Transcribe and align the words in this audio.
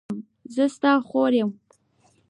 زه 0.53 0.63
ستا 0.75 0.91
خور 1.07 1.31
یم. 1.39 1.49